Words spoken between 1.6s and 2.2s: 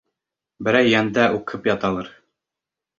яралыр...